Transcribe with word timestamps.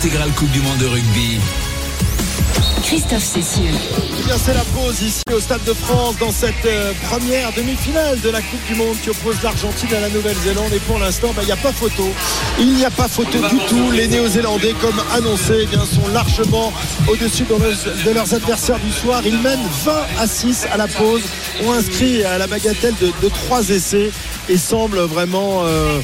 l'intégrale 0.00 0.30
Coupe 0.36 0.50
du 0.52 0.60
Monde 0.60 0.78
de 0.78 0.86
rugby. 0.86 1.40
Christophe 2.84 3.24
Cessieux. 3.24 3.64
Eh 4.16 4.22
bien, 4.22 4.36
c'est 4.38 4.54
la 4.54 4.62
pause 4.62 5.02
ici 5.02 5.22
au 5.34 5.40
Stade 5.40 5.64
de 5.64 5.72
France 5.74 6.14
dans 6.20 6.30
cette 6.30 6.64
euh, 6.66 6.92
première 7.10 7.52
demi-finale 7.52 8.20
de 8.20 8.28
la 8.30 8.40
Coupe 8.40 8.64
du 8.68 8.76
Monde 8.76 8.94
qui 9.02 9.10
oppose 9.10 9.42
l'Argentine 9.42 9.92
à 9.96 10.00
la 10.00 10.08
Nouvelle-Zélande. 10.08 10.72
Et 10.72 10.78
pour 10.78 11.00
l'instant, 11.00 11.32
bah, 11.34 11.42
il 11.42 11.46
n'y 11.46 11.52
a 11.52 11.56
pas 11.56 11.72
photo. 11.72 12.08
Il 12.60 12.74
n'y 12.74 12.84
a 12.84 12.90
pas 12.92 13.08
photo 13.08 13.38
du 13.48 13.58
tout. 13.68 13.90
Les 13.90 14.06
Néo-Zélandais, 14.06 14.74
comme 14.80 15.02
annoncé, 15.12 15.54
eh 15.62 15.66
bien, 15.66 15.84
sont 15.84 16.06
largement 16.14 16.72
au-dessus 17.08 17.42
de, 17.42 17.54
leurs- 17.56 18.04
de 18.06 18.10
leurs 18.12 18.32
adversaires 18.34 18.78
du 18.78 18.92
soir. 18.92 19.22
Ils 19.26 19.38
mènent 19.40 19.66
20 19.84 19.92
à 20.20 20.26
6 20.28 20.66
à 20.72 20.76
la 20.76 20.86
pause. 20.86 21.22
Ont 21.66 21.72
inscrit 21.72 22.22
à 22.24 22.38
la 22.38 22.46
bagatelle 22.46 22.94
de, 23.00 23.08
de 23.20 23.28
3 23.28 23.68
essais 23.70 24.12
et 24.48 24.58
semblent 24.58 25.00
vraiment. 25.00 25.62
euh, 25.64 25.98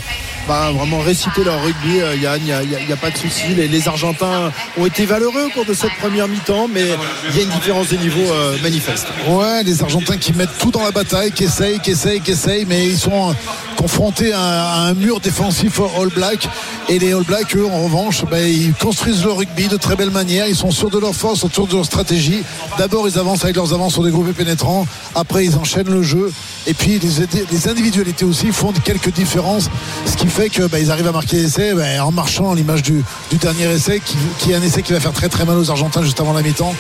bah, 0.47 0.71
vraiment 0.73 0.99
réciter 0.99 1.43
leur 1.45 1.63
rugby, 1.63 2.01
euh, 2.01 2.17
Yann, 2.17 2.41
il 2.43 2.87
n'y 2.87 2.93
a, 2.93 2.97
pas 2.97 3.11
de 3.11 3.17
souci. 3.17 3.55
Les, 3.55 3.89
Argentins 3.89 4.53
ont 4.79 4.87
été 4.87 5.07
valeureux 5.07 5.47
au 5.47 5.51
cours 5.51 5.65
de 5.65 5.75
cette 5.75 5.95
première 6.01 6.29
mi-temps, 6.29 6.69
mais 6.73 6.85
il 7.31 7.37
y 7.37 7.41
a 7.41 7.43
une 7.43 7.51
différence 7.51 7.89
de 7.89 7.97
niveau 7.97 8.21
euh, 8.21 8.57
manifeste. 8.63 9.07
Ouais, 9.29 9.63
les 9.63 9.83
Argentins 9.83 10.17
qui 10.17 10.33
mettent 10.33 10.57
tout 10.59 10.71
dans 10.71 10.83
la 10.83 10.91
bataille, 10.91 11.33
qui 11.33 11.45
essayent, 11.45 11.81
qui 11.81 11.93
essayent, 11.93 12.21
qui 12.21 12.33
essayent, 12.33 12.67
mais 12.67 12.87
ils 12.87 12.99
sont 12.99 13.35
confrontés 13.77 14.33
à, 14.33 14.41
à 14.41 14.79
un 14.81 14.95
mur 14.95 15.21
défensif 15.21 15.81
All 15.81 16.09
Black. 16.09 16.49
Et 16.89 16.99
les 16.99 17.13
All 17.13 17.25
Blacks, 17.25 17.57
eux, 17.57 17.67
en 17.67 17.85
revanche, 17.85 18.25
ben, 18.31 18.47
ils 18.47 18.75
construisent 18.75 19.25
leur 19.25 19.39
rugby 19.39 19.69
de 19.69 19.77
très 19.77 19.97
belle 19.97 20.11
manière. 20.11 20.47
Ils 20.47 20.57
sont 20.57 20.71
sûrs 20.71 20.91
de 20.91 20.99
leur 20.99 21.15
force, 21.15 21.45
autour 21.45 21.67
de 21.67 21.75
leur 21.75 21.85
stratégie. 21.85 22.43
D'abord, 22.79 23.09
ils 23.09 23.19
avancent 23.19 23.45
avec 23.45 23.57
leurs 23.57 23.73
avances 23.73 23.95
sur 23.95 24.03
des 24.03 24.11
groupes 24.11 24.33
pénétrants. 24.33 24.87
Après, 25.15 25.45
ils 25.45 25.57
enchaînent 25.57 25.91
le 25.91 26.03
jeu. 26.03 26.33
Et 26.67 26.75
puis, 26.75 26.99
les, 26.99 27.45
les 27.53 27.69
individualités 27.69 28.25
aussi 28.25 28.49
font 28.53 28.73
quelques 28.85 29.13
différences. 29.13 29.69
Ce 30.07 30.17
qui 30.17 30.27
fait 30.27 30.49
que 30.49 30.63
ben, 30.67 30.79
ils 30.79 30.91
arrivent 30.91 31.07
à 31.09 31.13
marquer 31.13 31.37
l'essai 31.37 31.75
ben, 31.75 32.01
en 32.01 32.11
marchant 32.13 32.53
à 32.53 32.55
l'image 32.55 32.83
du, 32.83 33.05
du 33.31 33.37
dernier 33.37 33.65
essai, 33.73 34.01
qui, 34.05 34.17
qui 34.39 34.53
est 34.53 34.55
un 34.55 34.63
essai 34.63 34.83
qui 34.83 34.93
va 34.93 35.01
faire 35.01 35.13
très 35.13 35.29
très 35.29 35.45
mal 35.45 35.57
aux 35.59 35.71
Argentins 35.71 36.03
juste 36.03 36.21
avant 36.21 36.33
la 36.33 36.43
mi-temps. 36.43 36.75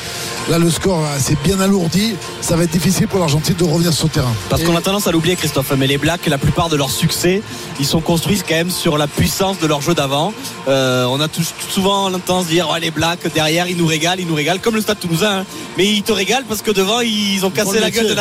Là, 0.50 0.58
le 0.58 0.70
score 0.70 1.00
s'est 1.18 1.36
bien 1.44 1.60
alourdi. 1.60 2.14
Ça 2.40 2.56
va 2.56 2.64
être 2.64 2.70
difficile 2.70 3.08
pour 3.08 3.20
l'Argentine 3.20 3.54
de 3.56 3.64
revenir 3.64 3.92
sur 3.92 4.06
le 4.06 4.10
terrain. 4.10 4.32
Parce 4.48 4.62
qu'on 4.62 4.76
a 4.76 4.80
tendance 4.80 5.06
à 5.06 5.12
l'oublier, 5.12 5.36
Christophe, 5.36 5.72
mais 5.76 5.86
les 5.86 5.98
Blacks, 5.98 6.26
la 6.26 6.38
plupart 6.38 6.68
de 6.68 6.76
leurs 6.76 6.90
succès, 6.90 7.42
ils 7.78 7.86
sont 7.86 8.00
construits 8.00 8.40
quand 8.46 8.54
même 8.54 8.70
sur 8.70 8.98
la 8.98 9.06
puissance 9.06 9.58
de 9.58 9.66
leur 9.66 9.80
jeu 9.80 9.94
d'avant. 9.94 10.32
Euh, 10.68 11.04
on 11.06 11.20
a 11.20 11.28
tout, 11.28 11.42
souvent 11.70 12.06
à 12.06 12.10
dire 12.44 12.68
les 12.80 12.90
Blacks 12.90 13.32
derrière, 13.32 13.68
ils 13.68 13.76
nous 13.76 13.86
régalent, 13.86 14.20
ils 14.20 14.26
nous 14.26 14.34
régalent, 14.34 14.60
comme 14.60 14.74
le 14.74 14.80
Stade 14.80 14.98
Toulousain. 14.98 15.40
hein. 15.40 15.44
Mais 15.76 15.86
ils 15.86 16.02
te 16.02 16.12
régalent 16.12 16.44
parce 16.48 16.62
que 16.62 16.70
devant, 16.70 17.00
ils 17.00 17.44
ont 17.44 17.50
cassé 17.50 17.78
la 17.80 17.90
gueule 17.90 18.08
de 18.08 18.14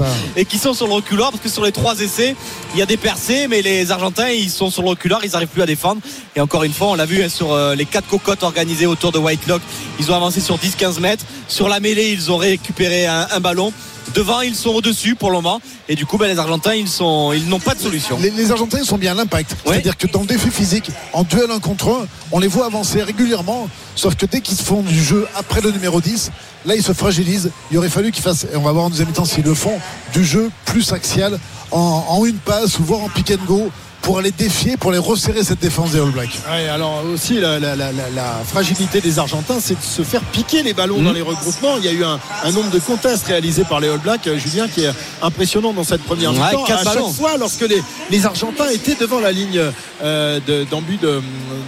Ouais, 0.00 0.06
et 0.36 0.44
qui 0.44 0.58
sont 0.58 0.74
sur 0.74 0.86
le 0.86 0.94
reculoir 0.94 1.30
parce 1.30 1.42
que 1.42 1.48
sur 1.48 1.64
les 1.64 1.72
trois 1.72 1.98
essais, 2.00 2.36
il 2.74 2.78
y 2.78 2.82
a 2.82 2.86
des 2.86 2.96
percées, 2.96 3.46
mais 3.48 3.62
les 3.62 3.90
Argentins, 3.90 4.28
ils 4.28 4.50
sont 4.50 4.70
sur 4.70 4.82
le 4.82 4.88
reculoir, 4.88 5.24
ils 5.24 5.32
n'arrivent 5.32 5.48
plus 5.48 5.62
à 5.62 5.66
défendre. 5.66 6.00
Et 6.36 6.40
encore 6.40 6.64
une 6.64 6.72
fois, 6.72 6.88
on 6.88 6.94
l'a 6.94 7.06
vu 7.06 7.22
hein, 7.22 7.28
sur 7.28 7.52
euh, 7.52 7.74
les 7.74 7.84
quatre 7.84 8.08
cocottes 8.08 8.42
organisées 8.42 8.86
autour 8.86 9.12
de 9.12 9.18
Whitelock, 9.18 9.62
ils 9.98 10.10
ont 10.10 10.14
avancé 10.14 10.40
sur 10.40 10.56
10-15 10.56 11.00
mètres. 11.00 11.24
Sur 11.48 11.68
la 11.68 11.80
mêlée, 11.80 12.10
ils 12.10 12.30
ont 12.32 12.36
récupéré 12.36 13.06
un, 13.06 13.26
un 13.30 13.40
ballon. 13.40 13.72
Devant, 14.12 14.40
ils 14.42 14.54
sont 14.54 14.70
au-dessus 14.70 15.14
pour 15.14 15.30
le 15.30 15.36
moment. 15.36 15.60
Et 15.88 15.94
du 15.94 16.06
coup, 16.06 16.18
ben, 16.18 16.26
les 16.26 16.38
Argentins, 16.38 16.74
ils 16.74 16.88
sont, 16.88 17.32
ils 17.32 17.48
n'ont 17.48 17.60
pas 17.60 17.74
de 17.74 17.80
solution. 17.80 18.18
Les, 18.20 18.30
les 18.30 18.50
Argentins 18.50 18.78
ils 18.78 18.86
sont 18.86 18.98
bien 18.98 19.12
à 19.12 19.14
l'impact. 19.14 19.52
Ouais. 19.64 19.72
C'est-à-dire 19.72 19.96
que 19.96 20.06
dans 20.06 20.20
le 20.20 20.26
défi 20.26 20.50
physique, 20.50 20.90
en 21.12 21.22
duel 21.22 21.50
un 21.50 21.58
contre 21.58 21.88
un, 21.88 22.06
on 22.32 22.38
les 22.38 22.48
voit 22.48 22.66
avancer 22.66 23.02
régulièrement. 23.02 23.68
Sauf 23.96 24.14
que 24.16 24.26
dès 24.26 24.40
qu'ils 24.40 24.56
se 24.56 24.62
font 24.62 24.82
du 24.82 25.02
jeu 25.02 25.26
après 25.36 25.60
le 25.60 25.70
numéro 25.70 26.00
10, 26.00 26.30
là 26.66 26.74
ils 26.74 26.82
se 26.82 26.92
fragilisent. 26.92 27.50
Il 27.70 27.78
aurait 27.78 27.88
fallu 27.88 28.12
qu'ils 28.12 28.22
fassent, 28.22 28.46
et 28.52 28.56
on 28.56 28.62
va 28.62 28.72
voir 28.72 28.84
en 28.86 28.90
deuxième 28.90 29.12
temps 29.12 29.24
s'ils 29.24 29.44
le 29.44 29.54
font, 29.54 29.78
du 30.12 30.24
jeu 30.24 30.50
plus 30.64 30.92
axial 30.92 31.38
en, 31.70 32.04
en 32.08 32.24
une 32.24 32.36
passe 32.36 32.78
ou 32.78 32.84
voire 32.84 33.02
en 33.02 33.08
pick 33.08 33.30
and 33.30 33.44
go 33.46 33.70
pour 34.04 34.18
aller 34.18 34.30
défier, 34.32 34.76
pour 34.76 34.92
les 34.92 34.98
resserrer 34.98 35.42
cette 35.42 35.60
défense 35.60 35.92
des 35.92 35.98
All 35.98 36.10
Blacks. 36.10 36.38
Ouais, 36.50 36.68
alors 36.68 37.02
aussi 37.12 37.40
la, 37.40 37.58
la- 37.58 37.74
la- 37.74 37.90
la- 37.90 38.10
la 38.14 38.42
fragilité 38.46 39.00
des 39.00 39.18
Argentins, 39.18 39.56
c'est 39.60 39.74
de 39.78 39.82
se 39.82 40.02
faire 40.02 40.20
piquer 40.20 40.62
les 40.62 40.74
ballons 40.74 41.00
dans 41.00 41.12
les 41.12 41.22
regroupements. 41.22 41.76
Il 41.78 41.84
y 41.86 41.88
a 41.88 41.92
eu 41.92 42.04
un, 42.04 42.20
un 42.44 42.52
nombre 42.52 42.70
de 42.70 42.78
contests 42.80 43.26
réalisés 43.26 43.64
par 43.64 43.80
les 43.80 43.88
All 43.88 43.98
Blacks, 44.00 44.26
euh, 44.26 44.38
Julien, 44.38 44.68
qui 44.68 44.82
est 44.84 44.90
impressionnant 45.22 45.72
dans 45.72 45.84
cette 45.84 46.02
première 46.02 46.32
Ouais, 46.32 46.38
mi-temps. 46.38 46.64
À 46.64 46.84
ballons. 46.84 47.06
chaque 47.06 47.16
fois, 47.16 47.36
lorsque 47.38 47.62
les, 47.62 47.82
les 48.10 48.26
Argentins 48.26 48.68
étaient 48.68 48.94
devant 48.94 49.20
la 49.20 49.32
ligne 49.32 49.60
euh, 50.02 50.38
de- 50.46 50.64
d'embut 50.70 50.98
de, 51.00 51.22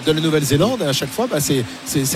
de 0.06 0.12
la 0.12 0.20
Nouvelle-Zélande, 0.20 0.82
à 0.82 0.92
chaque 0.92 1.10
fois, 1.12 1.26
bah, 1.30 1.38
c'est 1.40 1.64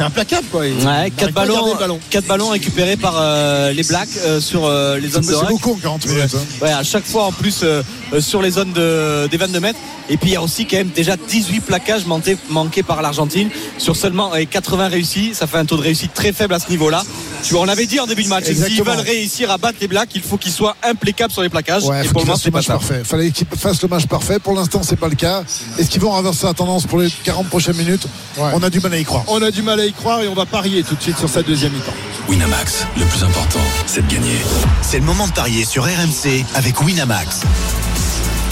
implacable. 0.03 0.47
Quoi. 0.51 0.61
Ouais, 0.61 0.71
n'arrivent 0.85 1.15
quatre 1.15 1.33
pas 1.33 1.43
à 1.43 1.47
garder 1.47 1.61
ballons, 1.63 1.73
le 1.75 1.79
ballon. 1.81 2.01
quatre 2.11 2.27
ballons 2.27 2.49
récupérés 2.51 2.97
par 2.99 3.15
euh, 3.17 3.73
les 3.73 3.85
Blacks 3.85 4.09
euh, 4.27 4.39
sur 4.39 4.67
euh, 4.67 4.99
les 4.99 5.09
zones 5.09 5.25
de 5.25 5.33
C'est 5.35 5.47
beaucoup 5.49 5.73
en 5.73 5.77
40 5.77 6.07
minutes. 6.07 6.35
hein. 6.35 6.39
Ouais, 6.61 6.73
à 6.73 6.83
chaque 6.83 7.07
fois 7.07 7.25
en 7.25 7.33
plus 7.33 7.61
euh, 7.63 7.83
sur 8.21 8.43
les 8.43 8.51
zones 8.51 8.73
de, 8.75 9.27
des 9.29 9.37
22 9.39 9.61
mètres. 9.61 9.79
Et 10.11 10.17
puis 10.17 10.31
il 10.31 10.33
y 10.33 10.37
a 10.37 10.43
aussi 10.43 10.67
quand 10.67 10.77
même 10.77 10.91
déjà 10.91 11.17
18 11.17 11.61
plaquages 11.61 12.05
manqués, 12.05 12.37
manqués 12.51 12.83
par 12.83 13.01
l'Argentine 13.01 13.49
sur 13.79 13.95
seulement 13.97 14.35
euh, 14.35 14.45
80 14.51 14.89
réussis. 14.89 15.31
Ça 15.35 15.47
fait 15.47 15.57
un 15.59 15.65
taux 15.65 15.77
de 15.77 15.83
réussite 15.83 16.13
très 16.13 16.33
faible 16.33 16.53
à 16.53 16.59
ce 16.59 16.69
niveau-là. 16.69 17.03
Tu 17.45 17.55
vois, 17.55 17.63
on 17.63 17.69
avait 17.69 17.87
dit 17.87 17.99
en 18.01 18.07
début 18.07 18.25
de 18.25 18.29
match, 18.29 18.45
s'ils 18.45 18.83
veulent 18.83 18.99
réussir 18.99 19.51
à 19.51 19.57
battre 19.57 19.79
les 19.81 19.89
Blacks, 19.89 20.11
il 20.15 20.21
faut 20.21 20.37
qu'ils 20.37 20.53
soient 20.53 20.77
implacables 20.83 21.33
sur 21.33 21.43
les 21.43 21.49
plaquages. 21.49 21.85
Ouais, 21.85 22.01
et 22.03 22.05
faut 22.09 22.13
pour 22.13 22.23
le 22.23 22.27
qu'ils 22.27 22.27
moment, 22.27 22.33
fassent 22.35 22.43
c'est 22.43 22.49
le 22.49 22.53
pas 22.53 22.59
match 22.59 22.67
ça. 22.67 22.73
parfait. 22.75 23.03
Fallait 23.05 23.31
qu'ils 23.31 23.47
fassent 23.57 23.83
le 23.83 23.89
match 23.89 24.07
parfait. 24.07 24.39
Pour 24.41 24.55
l'instant, 24.55 24.83
c'est 24.83 24.97
pas 24.97 25.09
le 25.09 25.15
cas. 25.15 25.45
Est-ce 25.79 25.89
qu'ils 25.89 26.01
vont 26.01 26.11
renverser 26.11 26.45
la 26.45 26.55
tendance 26.55 26.87
pour 26.87 26.99
les 26.99 27.09
40 27.25 27.47
prochaines 27.49 27.77
minutes 27.77 28.07
On 28.37 28.63
a 28.63 28.69
du 28.69 28.81
mal 28.81 28.93
à 28.93 28.99
y 28.99 29.05
croire. 29.05 29.25
On 29.29 29.41
a 29.41 29.51
du 29.51 29.63
mal 29.63 29.79
à 29.81 29.87
y 29.87 29.93
croire 29.93 30.21
et 30.23 30.29
on 30.29 30.35
va 30.35 30.45
parier 30.45 30.83
tout 30.83 30.97
de 30.97 31.03
suite 31.03 31.19
sur 31.19 31.29
cette 31.29 31.47
deuxième 31.47 31.73
mi-temps. 31.73 31.95
Winamax, 32.29 32.85
le 32.99 33.05
plus 33.05 33.23
important, 33.25 33.61
c'est 33.87 34.07
de 34.07 34.13
gagner. 34.13 34.37
C'est 34.83 34.99
le 34.99 35.05
moment 35.05 35.27
de 35.29 35.33
parier 35.33 35.65
sur 35.65 35.85
RMC 35.85 36.45
avec 36.55 36.81
Winamax. 36.83 37.41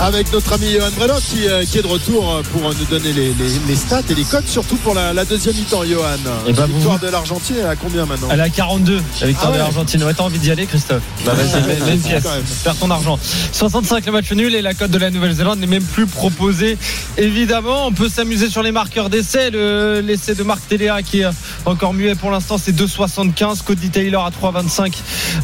Avec 0.01 0.33
notre 0.33 0.53
ami 0.53 0.71
Johan 0.73 1.19
qui, 1.21 1.49
euh, 1.49 1.65
qui 1.65 1.79
est 1.79 1.83
de 1.83 1.87
retour 1.89 2.33
euh, 2.33 2.43
pour 2.53 2.63
nous 2.63 2.85
donner 2.85 3.13
les, 3.13 3.35
les- 3.35 3.59
les 3.67 3.75
stats 3.77 4.03
et 4.09 4.15
les 4.15 4.23
codes, 4.23 4.47
surtout 4.47 4.77
pour 4.77 4.95
la, 4.95 5.13
la 5.13 5.25
deuxième 5.25 5.57
mi-temps, 5.57 5.83
Johan. 5.85 6.05
Et 6.47 6.53
bah, 6.53 6.61
la 6.61 6.67
vous- 6.67 6.75
victoire 6.75 6.99
de 7.01 7.09
l'Argentine, 7.09 7.57
elle 7.61 7.67
a 7.67 7.75
combien 7.75 8.07
maintenant 8.07 8.29
Elle 8.31 8.39
est 8.39 8.45
à 8.45 8.49
42, 8.49 9.01
la 9.21 9.27
victoire 9.27 9.47
Ah 9.49 9.51
ouais. 9.51 9.59
de 9.59 9.63
l'Argentine. 9.63 10.05
Ouais, 10.05 10.15
t'as 10.15 10.23
envie 10.23 10.39
d'y 10.39 10.53
aller, 10.53 10.67
Christophe 10.67 11.03
Bah 11.27 11.33
vas-y, 11.35 11.93
une 11.95 12.01
pièce. 12.01 12.23
Quand 12.23 12.31
même. 12.33 12.45
Perds 12.63 12.77
ton 12.77 12.91
argent. 12.93 13.19
65 13.53 14.07
le 14.07 14.13
match 14.13 14.31
nul 14.33 14.55
et 14.55 14.63
la 14.63 14.73
cote 14.75 14.91
de 14.93 14.99
la 14.99 15.11
Nouvelle-Zélande 15.11 15.59
n'est 15.59 15.67
même 15.67 15.83
plus 15.85 16.07
proposée. 16.07 16.79
Évidemment, 17.17 17.87
on 17.89 17.93
peut 17.93 18.09
s'amuser 18.09 18.49
sur 18.51 18.63
les 18.63 18.73
marqueurs 18.73 19.11
d'essai. 19.11 19.51
Le- 19.51 20.01
L'essai 20.01 20.35
de 20.37 20.43
Marc 20.45 20.61
Téléa 20.69 21.03
qui 21.03 21.21
est 21.21 21.27
encore 21.65 21.95
muet 21.95 22.15
pour 22.15 22.31
l'instant, 22.31 22.59
c'est 22.59 22.73
2,75. 22.73 23.63
Cody 23.63 23.91
Taylor 23.91 24.25
à 24.25 24.31
3,25. 24.31 24.95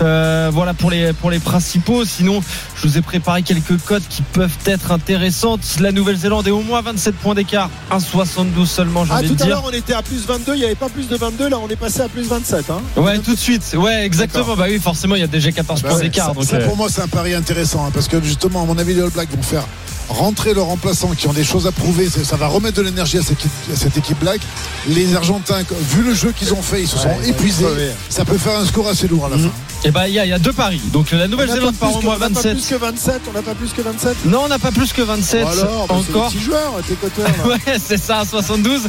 Euh, 0.03 0.51
voilà 0.53 0.75
pour 0.75 0.91
les, 0.91 1.13
pour 1.13 1.31
les 1.31 1.39
principaux. 1.39 2.05
Sinon, 2.05 2.43
je 2.77 2.87
vous 2.89 2.99
ai 2.99 3.01
préparé 3.03 3.43
quelques 3.43 3.79
cotes 3.85 4.07
qui 4.09 4.23
peuvent 4.23 4.57
être 4.67 4.93
intéressantes. 4.93 5.61
La 5.81 5.93
Nouvelle-Zélande 5.93 6.47
est 6.49 6.51
au 6.53 6.63
moins 6.63 6.81
27 6.83 7.15
points 7.17 7.35
d'écart. 7.35 7.71
1,72 7.91 8.67
seulement, 8.67 9.05
j'ai 9.05 9.13
Ah, 9.13 9.19
envie 9.19 9.35
tout 9.35 9.43
à 9.43 9.47
l'heure, 9.47 9.65
on 9.67 9.71
était 9.71 9.95
à 9.95 10.03
plus 10.03 10.25
22, 10.27 10.55
il 10.55 10.59
n'y 10.59 10.65
avait 10.65 10.75
pas 10.75 10.89
plus 10.89 11.09
de 11.09 11.17
22, 11.17 11.49
là, 11.49 11.59
on 11.59 11.69
est 11.69 11.77
passé 11.77 12.01
à 12.01 12.09
plus 12.09 12.23
27. 12.27 12.71
Hein. 12.71 12.81
Ouais, 12.97 13.19
tout 13.19 13.35
de 13.35 13.39
suite. 13.39 13.75
Ouais, 13.77 14.05
exactement. 14.05 14.57
Bah 14.57 14.65
oui, 14.69 14.79
forcément, 14.79 15.15
il 15.15 15.21
y 15.21 15.25
a 15.25 15.29
déjà 15.29 15.53
14 15.53 15.83
Bah 15.83 15.89
points 15.89 15.99
ouais, 15.99 16.05
d'écart. 16.05 16.29
ça, 16.29 16.33
donc, 16.35 16.45
ça, 16.45 16.57
euh, 16.57 16.67
pour 16.67 16.77
moi, 16.77 16.89
c'est 16.91 17.03
un 17.03 17.09
pari 17.09 17.35
intéressant 17.35 17.85
hein, 17.87 17.91
parce 17.93 18.09
que 18.09 18.21
justement, 18.23 18.63
à 18.63 18.67
mon 18.67 18.79
avis, 18.79 18.95
les 18.95 19.03
All 19.03 19.11
Blacks 19.11 19.31
vont 19.35 19.43
faire 19.43 19.65
rentrer 20.09 20.55
leurs 20.55 20.67
remplaçants 20.67 21.13
qui 21.17 21.27
ont 21.29 21.33
des 21.33 21.45
choses 21.45 21.67
à 21.67 21.73
prouver. 21.73 22.09
C'est- 22.11 22.25
Ça 22.25 22.37
va 22.37 22.47
remettre 22.49 22.77
de 22.79 22.83
l'énergie 22.83 23.19
à 23.19 23.23
cette 23.23 23.33
équipe, 23.33 23.51
à 23.73 23.77
cette 23.77 23.97
équipe 23.97 24.19
Black. 24.21 24.41
Les 24.89 25.15
Argentins, 25.15 25.63
vu 25.91 26.03
le 26.03 26.15
jeu 26.15 26.33
qu'ils 26.37 26.53
ont 26.55 26.63
fait, 26.63 26.83
ils 26.83 26.89
se 26.89 26.99
sont 26.99 27.09
Ouais, 27.09 27.29
épuisés. 27.29 27.65
Ça 28.09 28.25
peut 28.25 28.39
faire 28.39 28.59
un 28.59 28.67
score 28.67 28.89
assez 28.89 29.07
lourd 29.09 29.27
à 29.27 29.29
la 29.29 29.39
fin. 29.39 29.51
Et 29.87 29.91
bah, 29.91 30.09
il 30.09 30.15
y, 30.15 30.19
a- 30.19 30.25
il 30.25 30.31
y 30.31 30.33
a 30.33 30.39
deux 30.39 30.53
paris. 30.55 30.81
Donc, 30.95 31.11
la 31.11 31.29
Nouvelle-Zélande 31.29 31.75
plus 31.77 31.87
au 31.89 32.01
moins 32.01 32.15
on 32.17 32.19
n'a 32.19 32.29
pas 32.29 32.29
27. 32.29 32.53
plus 32.57 32.67
que 32.69 32.75
27, 32.77 33.21
on 33.29 33.33
n'a 33.35 33.43
pas 33.43 33.55
plus 33.55 33.71
que 33.73 33.83
27. 33.83 34.17
Non, 34.25 34.41
on 34.45 34.49
n'a 34.49 34.59
pas 34.59 34.73
plus 34.73 34.93
que 34.95 35.03
27 35.03 35.43
Bon 35.45 35.49
alors, 35.51 35.87
bah, 35.87 35.95
c'est 36.07 36.11
encore. 36.15 36.29
petits 36.31 36.41
joueurs, 36.43 36.73
tes 36.89 36.95
coteurs. 36.95 37.27
là. 37.27 37.45
Ouais, 37.67 37.79
c'est 37.87 37.99
ça, 38.03 38.23
72. 38.29 38.81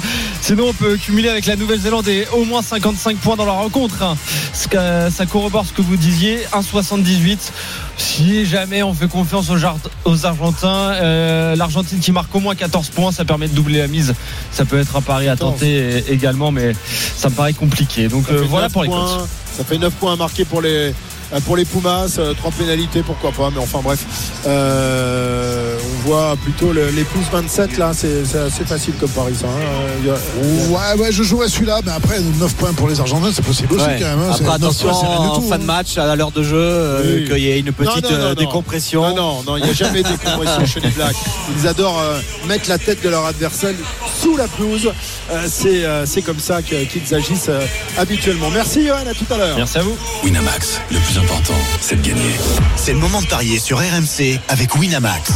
Sinon, 0.42 0.68
on 0.70 0.74
peut 0.74 0.96
cumuler 0.96 1.28
avec 1.28 1.46
la 1.48 1.58
Nouvelle-Zélande 1.58 2.08
et 2.08 2.26
au 2.34 2.46
moins 2.46 2.62
55 2.62 3.18
points 3.18 3.36
dans 3.36 3.46
la 3.46 3.52
rencontre. 3.52 4.02
hein. 4.04 4.16
Ce 4.54 4.70
que- 4.70 5.14
ça 5.14 5.26
corrobore 5.26 5.66
ce 5.66 5.74
que 5.74 5.82
vous 5.82 5.98
disiez. 5.98 6.40
1,78. 6.54 7.52
Si 7.98 8.46
jamais 8.46 8.84
on 8.84 8.94
fait 8.94 9.08
confiance 9.08 9.50
aux, 9.50 10.26
Argentins, 10.26 10.92
euh, 10.94 11.56
l'Argentine 11.56 12.00
qui 12.00 12.12
marque 12.12 12.34
au 12.36 12.40
moins 12.40 12.56
14 12.56 12.90
points, 12.90 13.12
ça 13.12 13.26
permet 13.26 13.48
de 13.48 13.54
doubler 13.54 13.80
la 13.80 13.88
mise. 13.88 14.14
Ça 14.52 14.66
peut 14.66 14.80
être 14.80 14.96
un 14.96 15.02
pari 15.02 15.28
à 15.28 15.36
tenter 15.36 16.04
également, 16.12 16.52
mais 16.52 16.74
ça 17.16 17.30
me 17.30 17.36
paraît 17.36 17.54
compliqué. 17.54 18.08
Donc 18.08 18.26
euh, 18.30 18.44
voilà 18.50 18.68
9 18.68 18.74
pour 18.74 18.84
les 18.84 18.90
points, 18.90 19.18
cotes. 19.18 19.28
Ça 19.58 19.64
fait 19.64 19.78
9 19.78 19.94
points 19.94 20.14
à 20.14 20.16
marquer 20.16 20.46
pour 20.46 20.62
les, 20.62 20.94
euh, 21.34 21.40
pour 21.46 21.58
les 21.58 21.66
Pumas, 21.66 22.20
3 22.38 22.52
pénalités, 22.52 23.02
pourquoi 23.02 23.32
pas, 23.32 23.50
mais 23.50 23.60
enfin 23.60 23.80
bref. 23.84 24.06
Euh, 24.46 25.65
on 25.86 26.08
voit 26.08 26.36
plutôt 26.44 26.72
le- 26.74 26.90
les 26.90 27.04
pouces 27.04 27.26
27 27.32 27.78
là, 27.78 27.92
c'est 27.94 28.22
assez 28.38 28.66
facile 28.66 28.94
comme 29.00 29.10
pari 29.10 29.34
ça. 29.36 29.48
hein. 29.48 30.10
A- 30.10 30.96
Ouais, 30.96 31.02
ouais, 31.02 31.12
je 31.12 31.24
jouerais 31.24 31.48
celui-là, 31.50 31.80
mais 31.86 31.92
après, 31.92 32.20
9 32.40 32.54
points 32.56 32.74
pour 32.74 32.88
les 32.88 33.00
Argentins, 33.00 33.30
c'est 33.34 33.44
possible 33.46 33.74
aussi 33.74 33.86
Ouais. 33.86 33.98
quand 34.00 34.06
même. 34.08 34.20
hein. 34.20 34.32
Après, 34.32 34.38
C'est- 34.38 34.44
9 34.44 34.50
points, 34.60 34.90
attention 34.90 35.22
du 35.24 35.28
en 35.30 35.36
tout, 35.40 35.42
fin 35.50 35.58
de 35.58 35.64
hein. 35.64 35.66
match, 35.66 35.98
à 35.98 36.16
l'heure 36.16 36.32
de 36.32 36.44
jeu, 36.44 36.56
euh, 36.58 37.02
Oui. 37.20 37.26
qu'il 37.30 37.40
y 37.40 37.50
ait 37.52 37.60
une 37.60 37.72
petite 37.72 38.04
Non, 38.04 38.10
non, 38.12 38.18
non, 38.18 38.24
euh, 38.24 38.28
non. 38.30 38.34
décompression. 38.36 39.02
Non, 39.10 39.16
non, 39.16 39.44
non, 39.44 39.58
il 39.58 39.64
n'y 39.64 39.70
a 39.70 39.74
jamais 39.74 40.04
de 40.04 40.10
décompression 40.10 40.66
chez 40.66 40.80
les 40.80 40.90
Blacks. 40.90 41.16
Ils 41.58 41.68
adorent 41.68 42.00
euh, 42.02 42.20
mettre 42.48 42.70
la 42.70 42.78
tête 42.78 43.04
de 43.04 43.10
leur 43.10 43.26
adversaire 43.26 43.74
sous 44.22 44.36
la 44.38 44.48
pelouse. 44.48 44.92
Euh, 45.32 45.46
c'est 45.50 45.84
euh, 45.86 46.06
c'est 46.06 46.22
comme 46.22 46.40
ça 46.40 46.62
qu'ils 46.62 47.14
agissent 47.16 47.50
euh, 47.50 47.66
habituellement. 47.98 48.50
Merci 48.52 48.86
Johan, 48.88 48.98
à 49.10 49.14
tout 49.14 49.32
à 49.34 49.38
l'heure. 49.38 49.58
Merci 49.58 49.78
à 49.80 49.82
vous. 49.82 49.96
Winamax, 50.24 50.80
le 50.92 51.00
plus 51.00 51.18
important, 51.18 51.54
c'est 51.82 52.02
de 52.02 52.08
gagner. 52.08 52.36
C'est 52.76 52.94
le 52.94 53.00
moment 53.00 53.22
de 53.22 53.28
parier 53.28 53.60
sur 53.60 53.78
RMC 53.80 54.40
avec 54.50 54.76
Winamax. 54.76 55.32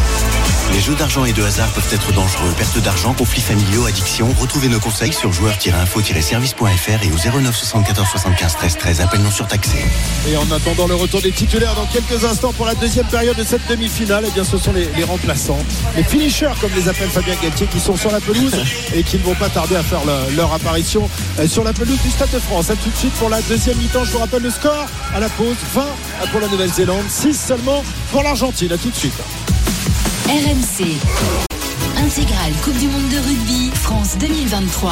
Les 0.74 0.80
jeux 0.82 0.94
d'argent 0.96 1.26
et 1.26 1.34
de 1.34 1.44
hasard 1.44 1.68
peuvent 1.70 1.88
être 1.92 2.12
dangereux. 2.14 2.52
Perte 2.56 2.78
d'argent, 2.80 3.14
conflits 3.14 3.42
familiaux, 3.42 3.86
addiction. 3.86 4.34
Retrouvez 4.40 4.68
nos 4.68 4.80
conseils 4.80 5.12
sur 5.12 5.34
joueurs-info-service.fr 5.34 7.04
et 7.04 7.12
au 7.12 7.40
09 7.42 7.56
74 7.56 8.08
75 8.08 8.56
13 8.56 8.78
13. 8.78 9.02
Appel 9.02 9.22
non 9.22 9.32
surtaxé. 9.32 9.78
Et 10.28 10.38
en 10.38 10.50
attendant 10.52 10.88
le 10.88 10.96
retour 10.96 11.22
des 11.22 11.32
titulaires 11.32 11.74
dans 11.76 11.86
quelques 11.88 12.24
instants 12.24 12.54
pour 12.54 12.66
la 12.68 12.76
deuxième 12.76 13.08
période 13.08 13.36
de 13.36 13.44
cette 13.44 13.68
demi-finale, 13.68 14.26
eh 14.28 14.32
bien 14.32 14.44
ce 14.44 14.58
sont 14.58 14.72
les, 14.72 14.88
les 14.96 15.04
remplaçants, 15.04 15.58
les 15.96 16.04
finishers 16.04 16.54
comme 16.62 16.72
les 16.76 16.88
appelle 16.88 17.10
Fabien 17.10 17.36
Galtier 17.42 17.68
qui 17.68 17.80
sont 17.80 17.98
sur 17.98 18.12
la 18.12 18.20
pelouse 18.20 18.56
et 18.96 19.02
qui 19.04 19.18
ne 19.18 19.24
vont 19.24 19.36
pas 19.36 19.50
tarder 19.50 19.76
à 19.76 19.84
faire 19.84 20.02
le- 20.06 20.36
leur 20.36 20.54
apparition 20.54 21.10
euh, 21.40 21.48
sur 21.48 21.64
la 21.64 21.74
pelouse 21.74 22.00
du 22.04 22.12
Stade 22.12 22.30
de 22.32 22.40
France. 22.40 22.70
A 22.70 22.76
tout 22.76 22.90
de 22.90 22.96
suite 22.96 23.14
pour 23.14 23.30
la 23.30 23.42
deuxième 23.42 23.78
mi-temps. 23.78 24.04
Je 24.06 24.12
vous 24.12 24.20
rappelle 24.20 24.44
le 24.44 24.52
score 24.52 24.86
à 25.16 25.20
la 25.20 25.30
pause 25.30 25.58
20 25.74 25.86
pour 26.32 26.40
la 26.40 26.48
Nouvelle-Zélande, 26.48 27.06
6 27.10 27.34
seulement 27.48 27.84
pour 28.12 28.22
l'Argentine. 28.24 28.72
A 28.72 28.78
tout 28.78 28.90
de 28.92 28.96
suite. 28.96 29.14
RMC. 30.30 30.86
Intégrale 31.98 32.54
Coupe 32.64 32.78
du 32.78 32.88
Monde 32.88 33.10
de 33.10 33.18
rugby, 33.18 33.72
France 33.74 34.16
2023. 34.20 34.92